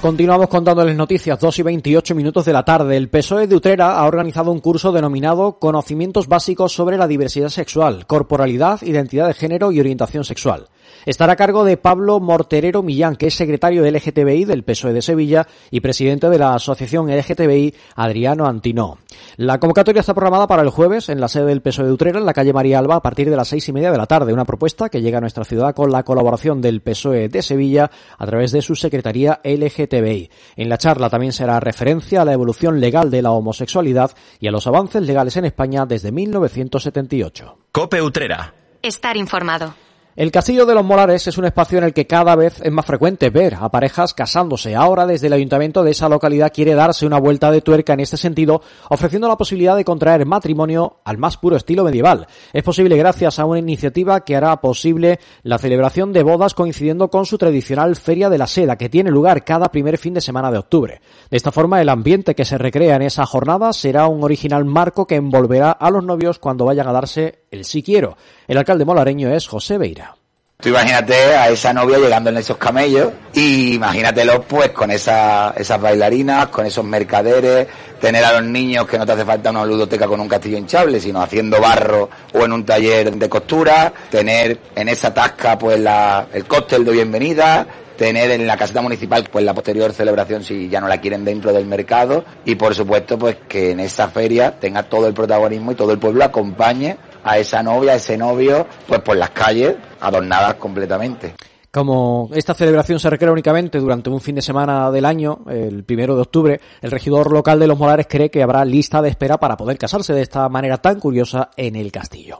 Continuamos 0.00 0.46
contándoles 0.46 0.94
noticias, 0.94 1.40
2 1.40 1.58
y 1.58 1.62
28 1.64 2.14
minutos 2.14 2.44
de 2.44 2.52
la 2.52 2.64
tarde. 2.64 2.96
El 2.96 3.08
PSOE 3.08 3.48
de 3.48 3.56
Utrera 3.56 3.98
ha 3.98 4.06
organizado 4.06 4.52
un 4.52 4.60
curso 4.60 4.92
denominado 4.92 5.58
Conocimientos 5.58 6.28
básicos 6.28 6.72
sobre 6.72 6.96
la 6.96 7.08
diversidad 7.08 7.48
sexual, 7.48 8.06
corporalidad, 8.06 8.80
identidad 8.82 9.26
de 9.26 9.34
género 9.34 9.72
y 9.72 9.80
orientación 9.80 10.22
sexual. 10.22 10.68
Estará 11.04 11.32
a 11.32 11.36
cargo 11.36 11.64
de 11.64 11.76
Pablo 11.76 12.20
Morterero 12.20 12.82
Millán, 12.82 13.16
que 13.16 13.26
es 13.26 13.34
secretario 13.34 13.82
de 13.82 13.90
LGTBI 13.92 14.44
del 14.44 14.62
PSOE 14.62 14.92
de 14.92 15.02
Sevilla 15.02 15.46
y 15.70 15.80
presidente 15.80 16.28
de 16.28 16.38
la 16.38 16.54
Asociación 16.54 17.10
LGTBI 17.10 17.74
Adriano 17.96 18.46
Antinó. 18.46 18.98
La 19.36 19.58
convocatoria 19.58 20.00
está 20.00 20.14
programada 20.14 20.46
para 20.46 20.62
el 20.62 20.70
jueves 20.70 21.08
en 21.08 21.20
la 21.20 21.28
sede 21.28 21.46
del 21.46 21.62
PSOE 21.62 21.86
de 21.86 21.92
Utrera, 21.92 22.18
en 22.18 22.26
la 22.26 22.34
calle 22.34 22.52
María 22.52 22.78
Alba, 22.78 22.96
a 22.96 23.02
partir 23.02 23.30
de 23.30 23.36
las 23.36 23.48
seis 23.48 23.68
y 23.68 23.72
media 23.72 23.90
de 23.90 23.98
la 23.98 24.06
tarde. 24.06 24.32
Una 24.32 24.44
propuesta 24.44 24.88
que 24.88 25.00
llega 25.00 25.18
a 25.18 25.20
nuestra 25.20 25.44
ciudad 25.44 25.74
con 25.74 25.90
la 25.90 26.04
colaboración 26.04 26.60
del 26.60 26.82
PSOE 26.82 27.28
de 27.28 27.42
Sevilla 27.42 27.90
a 28.16 28.26
través 28.26 28.52
de 28.52 28.62
su 28.62 28.74
secretaría 28.74 29.40
LGTBI. 29.44 29.87
En 29.96 30.68
la 30.68 30.78
charla 30.78 31.10
también 31.10 31.32
será 31.32 31.60
referencia 31.60 32.22
a 32.22 32.24
la 32.24 32.32
evolución 32.32 32.80
legal 32.80 33.10
de 33.10 33.22
la 33.22 33.30
homosexualidad 33.32 34.10
y 34.40 34.48
a 34.48 34.50
los 34.50 34.66
avances 34.66 35.02
legales 35.02 35.36
en 35.36 35.46
España 35.46 35.86
desde 35.86 36.12
1978. 36.12 37.58
Cope 37.72 38.02
Utrera. 38.02 38.54
Estar 38.82 39.16
informado. 39.16 39.74
El 40.18 40.32
Castillo 40.32 40.66
de 40.66 40.74
los 40.74 40.84
Molares 40.84 41.28
es 41.28 41.38
un 41.38 41.44
espacio 41.44 41.78
en 41.78 41.84
el 41.84 41.94
que 41.94 42.08
cada 42.08 42.34
vez 42.34 42.60
es 42.60 42.72
más 42.72 42.84
frecuente 42.84 43.30
ver 43.30 43.54
a 43.54 43.68
parejas 43.68 44.14
casándose. 44.14 44.74
Ahora, 44.74 45.06
desde 45.06 45.28
el 45.28 45.32
ayuntamiento 45.32 45.84
de 45.84 45.92
esa 45.92 46.08
localidad 46.08 46.50
quiere 46.52 46.74
darse 46.74 47.06
una 47.06 47.20
vuelta 47.20 47.52
de 47.52 47.60
tuerca 47.60 47.92
en 47.92 48.00
este 48.00 48.16
sentido, 48.16 48.60
ofreciendo 48.90 49.28
la 49.28 49.36
posibilidad 49.36 49.76
de 49.76 49.84
contraer 49.84 50.26
matrimonio 50.26 50.96
al 51.04 51.18
más 51.18 51.36
puro 51.36 51.54
estilo 51.54 51.84
medieval. 51.84 52.26
Es 52.52 52.64
posible 52.64 52.96
gracias 52.96 53.38
a 53.38 53.44
una 53.44 53.60
iniciativa 53.60 54.24
que 54.24 54.34
hará 54.34 54.60
posible 54.60 55.20
la 55.44 55.56
celebración 55.58 56.12
de 56.12 56.24
bodas 56.24 56.52
coincidiendo 56.52 57.10
con 57.10 57.24
su 57.24 57.38
tradicional 57.38 57.94
Feria 57.94 58.28
de 58.28 58.38
la 58.38 58.48
Seda, 58.48 58.74
que 58.74 58.88
tiene 58.88 59.12
lugar 59.12 59.44
cada 59.44 59.70
primer 59.70 59.98
fin 59.98 60.14
de 60.14 60.20
semana 60.20 60.50
de 60.50 60.58
octubre. 60.58 61.00
De 61.30 61.36
esta 61.36 61.52
forma, 61.52 61.80
el 61.80 61.90
ambiente 61.90 62.34
que 62.34 62.44
se 62.44 62.58
recrea 62.58 62.96
en 62.96 63.02
esa 63.02 63.24
jornada 63.24 63.72
será 63.72 64.08
un 64.08 64.24
original 64.24 64.64
marco 64.64 65.06
que 65.06 65.14
envolverá 65.14 65.70
a 65.70 65.92
los 65.92 66.02
novios 66.02 66.40
cuando 66.40 66.64
vayan 66.64 66.88
a 66.88 66.92
darse 66.92 67.44
el 67.50 67.64
sí 67.64 67.82
quiero. 67.82 68.16
El 68.46 68.58
alcalde 68.58 68.84
molareño 68.84 69.34
es 69.34 69.46
José 69.46 69.78
Beira. 69.78 70.14
Tú 70.60 70.70
imagínate 70.70 71.14
a 71.36 71.50
esa 71.50 71.72
novia 71.72 71.98
llegando 71.98 72.30
en 72.30 72.38
esos 72.38 72.56
camellos 72.56 73.12
y 73.32 73.74
imagínatelo 73.74 74.42
pues 74.42 74.70
con 74.70 74.90
esa, 74.90 75.54
esas 75.56 75.80
bailarinas, 75.80 76.48
con 76.48 76.66
esos 76.66 76.84
mercaderes, 76.84 77.68
tener 78.00 78.24
a 78.24 78.40
los 78.40 78.50
niños 78.50 78.84
que 78.88 78.98
no 78.98 79.06
te 79.06 79.12
hace 79.12 79.24
falta 79.24 79.50
una 79.50 79.64
ludoteca 79.64 80.08
con 80.08 80.18
un 80.18 80.26
castillo 80.26 80.58
hinchable, 80.58 80.98
sino 80.98 81.22
haciendo 81.22 81.60
barro 81.60 82.10
o 82.34 82.44
en 82.44 82.52
un 82.52 82.64
taller 82.64 83.14
de 83.14 83.28
costura, 83.28 83.92
tener 84.10 84.58
en 84.74 84.88
esa 84.88 85.14
tasca 85.14 85.56
pues 85.56 85.78
la, 85.78 86.26
el 86.32 86.44
cóctel 86.46 86.84
de 86.84 86.90
bienvenida, 86.90 87.64
tener 87.96 88.32
en 88.32 88.44
la 88.44 88.56
caseta 88.56 88.82
municipal 88.82 89.28
pues 89.30 89.44
la 89.44 89.54
posterior 89.54 89.92
celebración 89.92 90.42
si 90.42 90.68
ya 90.68 90.80
no 90.80 90.88
la 90.88 91.00
quieren 91.00 91.24
dentro 91.24 91.52
del 91.52 91.66
mercado 91.66 92.24
y 92.44 92.56
por 92.56 92.74
supuesto 92.74 93.16
pues 93.16 93.36
que 93.48 93.70
en 93.70 93.78
esa 93.78 94.08
feria 94.08 94.58
tenga 94.58 94.84
todo 94.84 95.06
el 95.06 95.14
protagonismo 95.14 95.70
y 95.70 95.74
todo 95.76 95.92
el 95.92 96.00
pueblo 96.00 96.24
acompañe 96.24 96.96
a 97.28 97.36
esa 97.36 97.62
novia, 97.62 97.92
a 97.92 97.96
ese 97.96 98.16
novio, 98.16 98.66
pues 98.86 99.00
por 99.00 99.16
las 99.16 99.30
calles, 99.30 99.76
adornadas 100.00 100.54
completamente. 100.54 101.34
Como 101.70 102.30
esta 102.32 102.54
celebración 102.54 102.98
se 102.98 103.10
recrea 103.10 103.30
únicamente 103.30 103.78
durante 103.78 104.08
un 104.08 104.22
fin 104.22 104.34
de 104.34 104.40
semana 104.40 104.90
del 104.90 105.04
año, 105.04 105.40
el 105.50 105.84
primero 105.84 106.16
de 106.16 106.22
octubre, 106.22 106.60
el 106.80 106.90
regidor 106.90 107.30
local 107.30 107.58
de 107.58 107.66
Los 107.66 107.78
Molares 107.78 108.06
cree 108.08 108.30
que 108.30 108.42
habrá 108.42 108.64
lista 108.64 109.02
de 109.02 109.10
espera 109.10 109.36
para 109.36 109.58
poder 109.58 109.76
casarse 109.76 110.14
de 110.14 110.22
esta 110.22 110.48
manera 110.48 110.78
tan 110.78 110.98
curiosa 110.98 111.50
en 111.56 111.76
el 111.76 111.92
castillo. 111.92 112.38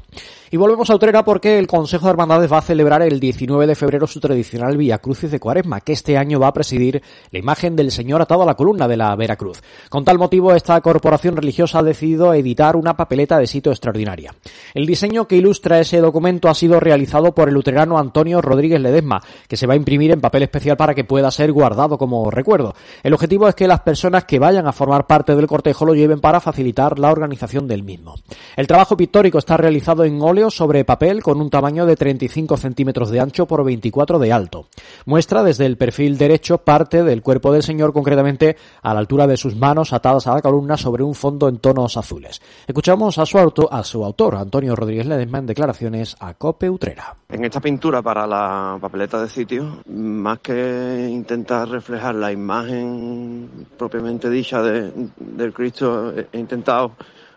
Y 0.51 0.57
volvemos 0.57 0.89
a 0.89 0.95
Utrera 0.95 1.27
porque 1.27 1.59
el 1.59 1.67
Consejo 1.67 2.07
de 2.07 2.13
Hermandades 2.13 2.51
va 2.51 2.59
a 2.59 2.63
celebrar 2.63 3.03
el 3.03 3.21
19 3.21 3.67
de 3.67 3.75
febrero 3.75 4.07
su 4.07 4.19
tradicional 4.19 4.79
Vía 4.79 4.97
Crucis 4.97 5.31
de 5.31 5.39
Cuaresma, 5.39 5.83
que 5.83 5.93
este 5.93 6.17
año 6.17 6.41
va 6.41 6.47
a 6.47 6.55
presidir 6.55 7.03
la 7.31 7.39
imagen 7.39 7.77
del 7.77 7.91
Señor 7.91 8.23
atado 8.23 8.45
a 8.45 8.47
la 8.47 8.55
columna 8.55 8.89
de 8.89 8.97
la 8.97 9.15
Veracruz. 9.15 9.61
Con 9.91 10.07
tal 10.07 10.17
motivo, 10.17 10.55
esta 10.55 10.81
corporación 10.81 11.37
religiosa 11.37 11.81
ha 11.81 11.83
decidido 11.83 12.33
editar 12.33 12.77
una 12.77 12.97
papeleta 12.97 13.39
de 13.39 13.47
sitio 13.47 13.73
extraordinaria. 13.73 14.35
El 14.73 14.87
diseño 14.87 15.29
que 15.29 15.37
ilustra 15.37 15.81
ese 15.81 16.01
documento 16.01 16.49
ha 16.49 16.55
sido 16.55 16.81
realizado 16.81 17.35
por 17.35 17.49
el 17.49 17.55
luterano 17.55 17.99
Antonio 17.99 18.41
Rodríguez 18.41 18.81
Ledesma, 18.81 19.18
que 19.47 19.57
se 19.57 19.67
va 19.67 19.75
a 19.75 19.77
imprimir 19.77 20.11
en 20.11 20.21
papel 20.21 20.43
especial 20.43 20.77
para 20.77 20.95
que 20.95 21.05
pueda 21.05 21.31
ser 21.31 21.53
guardado 21.53 21.99
como 21.99 22.31
recuerdo. 22.31 22.75
El 23.03 23.15
objetivo 23.15 23.49
es 23.49 23.55
que 23.55 23.69
las 23.69 23.81
personas 23.81 24.25
que 24.25 24.39
vayan 24.39 24.67
a 24.67 24.73
formar 24.73 25.07
parte 25.07 25.35
del 25.35 25.47
cortejo 25.47 25.85
lo 25.85 25.95
lleven 25.95 26.21
para 26.21 26.41
facilitar 26.41 26.99
la 26.99 27.11
organización 27.11 27.67
del 27.67 27.83
mismo. 27.83 28.15
El 28.57 28.67
trabajo 28.67 28.97
pictórico 28.97 29.39
está 29.39 29.57
realizado 29.57 30.05
en 30.05 30.21
óleo 30.21 30.51
sobre 30.51 30.85
papel 30.85 31.23
con 31.23 31.41
un 31.41 31.51
tamaño 31.51 31.87
de 31.87 31.97
35 31.97 32.57
centímetros 32.57 33.11
de 33.11 33.21
ancho 33.21 33.47
por 33.47 33.65
24 33.65 34.19
de 34.19 34.33
alto. 34.33 34.67
Muestra 35.07 35.43
desde 35.43 35.67
el 35.67 35.77
perfil 35.77 36.19
derecho 36.19 36.59
parte 36.59 37.03
del 37.03 37.23
cuerpo 37.23 37.53
del 37.53 37.63
señor, 37.63 37.93
concretamente 37.93 38.57
a 38.83 38.95
la 38.95 39.01
altura 39.01 39.27
de 39.27 39.37
sus 39.37 39.57
manos 39.57 39.93
atadas 39.93 40.27
a 40.27 40.35
la 40.35 40.43
columna 40.43 40.77
sobre 40.77 41.03
un 41.03 41.15
fondo 41.15 41.49
en 41.49 41.59
tonos 41.59 41.97
azules. 41.97 42.41
Escuchamos 42.67 43.19
a 43.19 43.27
su, 43.27 43.39
auto, 43.39 43.69
a 43.73 43.85
su 43.85 44.05
autor, 44.05 44.37
Antonio 44.37 44.77
Rodríguez 44.77 45.07
Ledesma, 45.07 45.39
en 45.39 45.47
declaraciones 45.47 46.17
a 46.21 46.35
Cope 46.35 46.71
Utrera. 46.71 47.17
En 47.31 47.45
esta 47.45 47.61
pintura 47.61 48.01
para 48.01 48.27
la 48.27 48.79
papeleta 48.81 49.21
de 49.21 49.29
sitio, 49.29 49.83
más 49.87 50.39
que 50.39 51.09
intentar 51.11 51.69
reflejar 51.69 52.15
la 52.15 52.33
imagen 52.33 53.67
propiamente 53.77 54.31
dicha 54.31 54.63
de, 54.63 54.91
del 55.19 55.53
Cristo, 55.53 56.15
he 56.33 56.39
intentado 56.39 56.93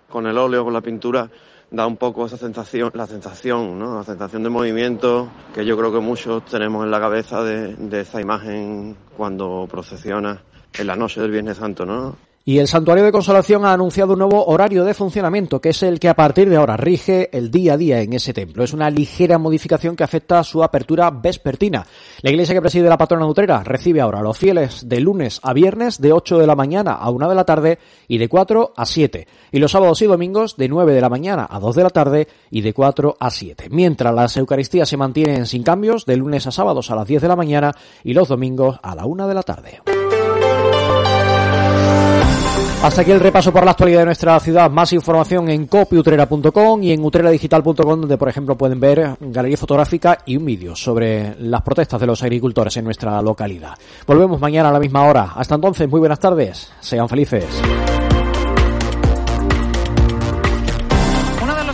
con 0.08 0.28
el 0.28 0.38
óleo, 0.38 0.64
con 0.64 0.72
la 0.72 0.80
pintura, 0.80 1.30
da 1.70 1.86
un 1.86 1.98
poco 1.98 2.26
esa 2.26 2.38
sensación, 2.38 2.92
la 2.94 3.06
sensación, 3.06 3.78
¿no? 3.78 3.98
La 3.98 4.06
sensación 4.06 4.44
de 4.44 4.50
movimiento 4.50 5.28
que 5.54 5.66
yo 5.66 5.78
creo 5.78 5.92
que 5.92 6.00
muchos 6.00 6.46
tenemos 6.46 6.86
en 6.86 6.92
la 6.92 7.02
cabeza 7.02 7.44
de, 7.44 7.76
de 7.76 8.00
esa 8.00 8.22
imagen 8.22 8.96
cuando 9.18 9.68
procesiona 9.70 10.42
en 10.74 10.88
la 10.88 10.96
noche 10.96 11.20
del 11.20 11.32
Viernes 11.32 11.58
Santo, 11.58 11.86
¿no? 11.86 12.16
Y 12.44 12.58
el 12.58 12.68
Santuario 12.68 13.06
de 13.06 13.12
Consolación 13.12 13.66
ha 13.66 13.74
anunciado 13.74 14.14
un 14.14 14.20
nuevo 14.20 14.44
horario 14.48 14.84
de 14.84 14.96
funcionamiento, 14.96 15.62
que 15.62 15.70
es 15.70 15.84
el 15.84 16.00
que 16.00 16.10
a 16.10 16.16
partir 16.16 16.50
de 16.50 16.56
ahora 16.56 16.76
rige 16.76 17.30
el 17.38 17.52
día 17.52 17.74
a 17.74 17.78
día 17.78 18.02
en 18.02 18.14
ese 18.14 18.34
templo. 18.34 18.64
Es 18.64 18.74
una 18.74 18.90
ligera 18.90 19.38
modificación 19.38 19.96
que 19.96 20.04
afecta 20.04 20.40
a 20.40 20.44
su 20.44 20.64
apertura 20.64 21.12
vespertina. 21.12 21.86
La 22.24 22.32
iglesia 22.32 22.56
que 22.56 22.62
preside 22.62 22.90
la 22.90 22.98
patrona 22.98 23.28
Utrera 23.28 23.64
recibe 23.64 24.02
ahora 24.02 24.20
a 24.20 24.24
los 24.24 24.40
fieles 24.40 24.90
de 24.90 25.00
lunes 25.00 25.40
a 25.44 25.54
viernes 25.54 26.02
de 26.02 26.14
8 26.14 26.40
de 26.40 26.48
la 26.48 26.56
mañana 26.56 26.94
a 26.94 27.12
1 27.12 27.30
de 27.30 27.36
la 27.36 27.46
tarde 27.46 27.78
y 28.08 28.18
de 28.18 28.28
4 28.28 28.74
a 28.76 28.86
7. 28.88 29.28
Y 29.52 29.60
los 29.60 29.72
sábados 29.72 30.02
y 30.02 30.08
domingos 30.08 30.58
de 30.58 30.68
9 30.68 30.96
de 30.96 31.02
la 31.02 31.10
mañana 31.10 31.48
a 31.48 31.60
2 31.60 31.76
de 31.76 31.84
la 31.84 31.90
tarde 31.92 32.28
y 32.50 32.62
de 32.62 32.74
4 32.74 33.18
a 33.20 33.30
7. 33.30 33.68
Mientras 33.70 34.16
las 34.16 34.36
Eucaristías 34.36 34.90
se 34.90 34.98
mantienen 34.98 35.46
sin 35.46 35.62
cambios 35.62 36.08
de 36.08 36.18
lunes 36.18 36.48
a 36.48 36.52
sábados 36.52 36.90
a 36.90 36.96
las 36.96 37.08
10 37.08 37.22
de 37.22 37.28
la 37.28 37.36
mañana 37.36 37.72
y 38.04 38.14
los 38.16 38.30
domingos 38.30 38.80
a 38.82 38.96
la 38.96 39.06
1 39.06 39.28
de 39.28 39.34
la 39.36 39.44
tarde. 39.44 39.82
Hasta 42.84 43.04
aquí 43.04 43.12
el 43.12 43.20
repaso 43.20 43.54
por 43.54 43.64
la 43.64 43.72
actualidad 43.72 44.00
de 44.00 44.06
nuestra 44.06 44.40
ciudad. 44.40 44.72
Más 44.72 44.92
información 44.92 45.48
en 45.50 45.68
copiutrera.com 45.68 46.82
y 46.82 46.92
en 46.92 47.06
utreradigital.com, 47.06 48.02
donde, 48.02 48.18
por 48.18 48.28
ejemplo, 48.28 48.58
pueden 48.58 48.80
ver 48.80 49.18
galería 49.20 49.56
fotográfica 49.56 50.18
y 50.26 50.36
un 50.36 50.46
vídeo 50.46 50.76
sobre 50.76 51.36
las 51.38 51.62
protestas 51.62 52.02
de 52.02 52.08
los 52.08 52.24
agricultores 52.24 52.76
en 52.78 52.86
nuestra 52.86 53.22
localidad. 53.22 53.78
Volvemos 54.08 54.42
mañana 54.42 54.70
a 54.70 54.72
la 54.72 54.80
misma 54.80 55.06
hora. 55.06 55.34
Hasta 55.36 55.56
entonces, 55.56 55.88
muy 55.88 56.00
buenas 56.00 56.20
tardes. 56.20 56.72
Sean 56.80 57.08
felices. 57.08 57.46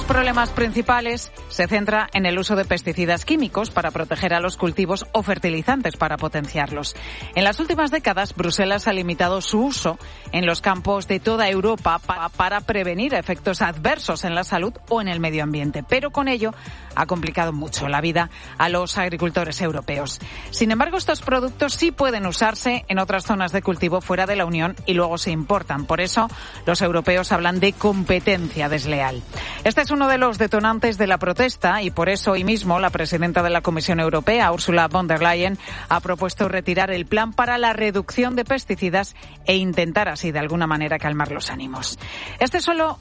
Problemas 0.07 0.51
principales 0.51 1.31
se 1.49 1.67
centra 1.67 2.07
en 2.13 2.25
el 2.25 2.39
uso 2.39 2.55
de 2.55 2.63
pesticidas 2.63 3.25
químicos 3.25 3.69
para 3.69 3.91
proteger 3.91 4.33
a 4.33 4.39
los 4.39 4.55
cultivos 4.55 5.05
o 5.11 5.21
fertilizantes 5.21 5.97
para 5.97 6.15
potenciarlos. 6.17 6.95
En 7.35 7.43
las 7.43 7.59
últimas 7.59 7.91
décadas, 7.91 8.33
Bruselas 8.33 8.87
ha 8.87 8.93
limitado 8.93 9.41
su 9.41 9.59
uso 9.59 9.99
en 10.31 10.45
los 10.45 10.61
campos 10.61 11.07
de 11.07 11.19
toda 11.19 11.49
Europa 11.49 11.99
para 12.37 12.61
prevenir 12.61 13.13
efectos 13.13 13.61
adversos 13.61 14.23
en 14.23 14.33
la 14.33 14.45
salud 14.45 14.73
o 14.87 15.01
en 15.01 15.09
el 15.09 15.19
medio 15.19 15.43
ambiente, 15.43 15.83
pero 15.83 16.11
con 16.11 16.29
ello 16.29 16.53
ha 16.95 17.05
complicado 17.05 17.51
mucho 17.51 17.87
la 17.87 18.01
vida 18.01 18.29
a 18.57 18.69
los 18.69 18.97
agricultores 18.97 19.61
europeos. 19.61 20.19
Sin 20.51 20.71
embargo, 20.71 20.97
estos 20.97 21.21
productos 21.21 21.73
sí 21.73 21.91
pueden 21.91 22.25
usarse 22.25 22.85
en 22.87 22.99
otras 22.99 23.25
zonas 23.25 23.51
de 23.51 23.61
cultivo 23.61 24.01
fuera 24.01 24.25
de 24.25 24.35
la 24.35 24.45
Unión 24.45 24.75
y 24.85 24.93
luego 24.93 25.17
se 25.17 25.31
importan. 25.31 25.85
Por 25.85 25.99
eso, 25.99 26.29
los 26.65 26.81
europeos 26.81 27.31
hablan 27.31 27.59
de 27.59 27.73
competencia 27.73 28.69
desleal. 28.69 29.21
Este 29.63 29.81
es 29.81 29.91
uno 29.97 30.07
de 30.07 30.19
los 30.19 30.37
detonantes 30.37 30.99
de 30.99 31.07
la 31.07 31.17
protesta 31.17 31.81
y 31.81 31.89
por 31.89 32.07
eso 32.07 32.33
hoy 32.33 32.43
mismo 32.43 32.79
la 32.79 32.91
presidenta 32.91 33.41
de 33.41 33.49
la 33.49 33.61
Comisión 33.61 33.99
Europea, 33.99 34.51
Ursula 34.51 34.87
von 34.87 35.07
der 35.07 35.23
Leyen, 35.23 35.57
ha 35.89 35.99
propuesto 36.01 36.47
retirar 36.47 36.91
el 36.91 37.07
plan 37.07 37.33
para 37.33 37.57
la 37.57 37.73
reducción 37.73 38.35
de 38.35 38.45
pesticidas 38.45 39.15
e 39.47 39.55
intentar 39.55 40.07
así 40.07 40.31
de 40.31 40.37
alguna 40.37 40.67
manera 40.67 40.99
calmar 40.99 41.31
los 41.31 41.49
ánimos. 41.49 41.97
Este 42.37 42.59
es 42.59 42.63
solo 42.63 42.99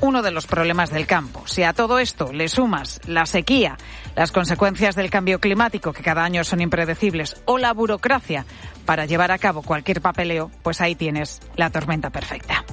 uno 0.00 0.20
de 0.20 0.32
los 0.32 0.48
problemas 0.48 0.90
del 0.90 1.06
campo. 1.06 1.44
Si 1.46 1.62
a 1.62 1.74
todo 1.74 2.00
esto 2.00 2.32
le 2.32 2.48
sumas 2.48 3.00
la 3.06 3.24
sequía, 3.24 3.78
las 4.16 4.32
consecuencias 4.32 4.96
del 4.96 5.10
cambio 5.10 5.38
climático, 5.38 5.92
que 5.92 6.02
cada 6.02 6.24
año 6.24 6.42
son 6.42 6.60
impredecibles, 6.60 7.40
o 7.44 7.56
la 7.56 7.72
burocracia 7.72 8.46
para 8.84 9.06
llevar 9.06 9.30
a 9.30 9.38
cabo 9.38 9.62
cualquier 9.62 10.00
papeleo, 10.00 10.50
pues 10.64 10.80
ahí 10.80 10.96
tienes 10.96 11.40
la 11.54 11.70
tormenta 11.70 12.10
perfecta. 12.10 12.64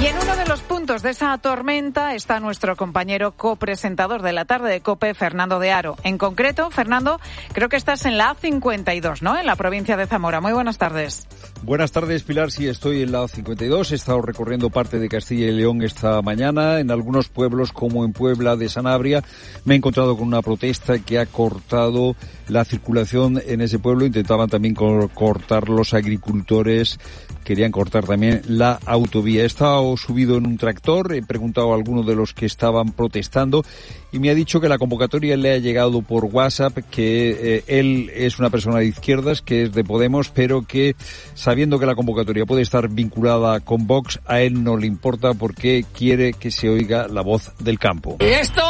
Y 0.00 0.06
en 0.06 0.18
uno 0.18 0.36
de 0.36 0.44
los 0.44 0.60
de 0.86 1.10
esa 1.10 1.36
tormenta 1.38 2.14
está 2.14 2.38
nuestro 2.38 2.76
compañero 2.76 3.32
copresentador 3.32 4.22
de 4.22 4.32
la 4.32 4.44
tarde 4.44 4.70
de 4.70 4.80
COPE, 4.80 5.14
Fernando 5.14 5.58
de 5.58 5.72
Aro. 5.72 5.96
En 6.04 6.16
concreto, 6.16 6.70
Fernando, 6.70 7.18
creo 7.52 7.68
que 7.68 7.74
estás 7.74 8.06
en 8.06 8.16
la 8.16 8.36
A52, 8.36 9.20
¿no? 9.20 9.36
En 9.36 9.46
la 9.46 9.56
provincia 9.56 9.96
de 9.96 10.06
Zamora. 10.06 10.40
Muy 10.40 10.52
buenas 10.52 10.78
tardes. 10.78 11.26
Buenas 11.64 11.90
tardes, 11.90 12.22
Pilar. 12.22 12.52
Sí, 12.52 12.68
estoy 12.68 13.02
en 13.02 13.10
la 13.10 13.24
A52. 13.24 13.90
He 13.90 13.94
estado 13.96 14.22
recorriendo 14.22 14.70
parte 14.70 15.00
de 15.00 15.08
Castilla 15.08 15.48
y 15.48 15.52
León 15.52 15.82
esta 15.82 16.22
mañana. 16.22 16.78
En 16.78 16.92
algunos 16.92 17.28
pueblos, 17.30 17.72
como 17.72 18.04
en 18.04 18.12
Puebla 18.12 18.54
de 18.54 18.68
Sanabria, 18.68 19.24
me 19.64 19.74
he 19.74 19.78
encontrado 19.78 20.16
con 20.16 20.28
una 20.28 20.40
protesta 20.40 21.00
que 21.00 21.18
ha 21.18 21.26
cortado 21.26 22.14
la 22.46 22.64
circulación 22.64 23.42
en 23.44 23.60
ese 23.60 23.80
pueblo. 23.80 24.06
Intentaban 24.06 24.48
también 24.48 24.76
cortar 24.76 25.68
los 25.68 25.94
agricultores 25.94 27.00
querían 27.46 27.70
cortar 27.70 28.04
también 28.04 28.42
la 28.48 28.80
autovía. 28.84 29.44
He 29.44 29.46
estado 29.46 29.96
subido 29.96 30.36
en 30.36 30.46
un 30.46 30.58
tractor, 30.58 31.14
he 31.14 31.22
preguntado 31.22 31.72
a 31.72 31.76
algunos 31.76 32.04
de 32.04 32.16
los 32.16 32.34
que 32.34 32.44
estaban 32.44 32.90
protestando 32.90 33.64
y 34.10 34.18
me 34.18 34.30
ha 34.30 34.34
dicho 34.34 34.60
que 34.60 34.68
la 34.68 34.78
convocatoria 34.78 35.36
le 35.36 35.52
ha 35.52 35.58
llegado 35.58 36.02
por 36.02 36.24
WhatsApp, 36.24 36.78
que 36.90 37.58
eh, 37.58 37.64
él 37.68 38.10
es 38.12 38.40
una 38.40 38.50
persona 38.50 38.80
de 38.80 38.86
izquierdas, 38.86 39.42
que 39.42 39.62
es 39.62 39.72
de 39.72 39.84
Podemos, 39.84 40.30
pero 40.30 40.66
que 40.66 40.96
sabiendo 41.34 41.78
que 41.78 41.86
la 41.86 41.94
convocatoria 41.94 42.46
puede 42.46 42.62
estar 42.62 42.88
vinculada 42.88 43.60
con 43.60 43.86
Vox, 43.86 44.18
a 44.26 44.40
él 44.40 44.64
no 44.64 44.76
le 44.76 44.88
importa 44.88 45.34
porque 45.34 45.84
quiere 45.94 46.32
que 46.32 46.50
se 46.50 46.68
oiga 46.68 47.06
la 47.06 47.22
voz 47.22 47.52
del 47.60 47.78
campo. 47.78 48.16
Y 48.18 48.24
esto 48.24 48.62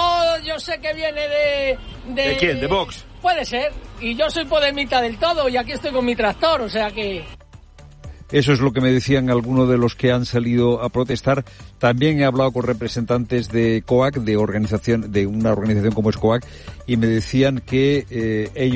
yo 0.44 0.58
sé 0.58 0.78
que 0.82 0.92
viene 0.92 1.22
de... 1.22 1.78
¿De, 2.14 2.28
¿De 2.28 2.36
quién? 2.36 2.60
¿De 2.60 2.66
Vox? 2.66 3.06
Puede 3.22 3.46
ser. 3.46 3.72
Y 4.02 4.14
yo 4.14 4.28
soy 4.28 4.44
podemita 4.44 5.00
del 5.00 5.16
todo 5.16 5.48
y 5.48 5.56
aquí 5.56 5.72
estoy 5.72 5.92
con 5.92 6.04
mi 6.04 6.14
tractor, 6.14 6.60
o 6.60 6.68
sea 6.68 6.90
que... 6.90 7.24
Eso 8.32 8.52
es 8.52 8.60
lo 8.60 8.72
que 8.72 8.80
me 8.80 8.92
decían 8.92 9.30
algunos 9.30 9.68
de 9.68 9.78
los 9.78 9.94
que 9.94 10.10
han 10.10 10.26
salido 10.26 10.82
a 10.82 10.88
protestar. 10.88 11.44
También 11.78 12.20
he 12.20 12.24
hablado 12.24 12.50
con 12.52 12.64
representantes 12.64 13.48
de 13.48 13.82
COAC, 13.86 14.16
de 14.16 14.36
organización, 14.36 15.12
de 15.12 15.26
una 15.26 15.52
organización 15.52 15.92
como 15.92 16.10
es 16.10 16.16
COAC, 16.16 16.44
y 16.86 16.96
me 16.96 17.06
decían 17.06 17.62
que 17.64 18.06
eh, 18.10 18.50
ellos 18.54 18.74